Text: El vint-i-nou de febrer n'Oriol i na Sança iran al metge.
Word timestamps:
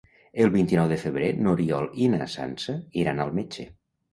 El 0.43 0.47
vint-i-nou 0.53 0.87
de 0.91 0.97
febrer 1.01 1.27
n'Oriol 1.47 1.87
i 2.07 2.09
na 2.15 2.29
Sança 2.37 2.79
iran 3.05 3.23
al 3.27 3.35
metge. 3.43 3.69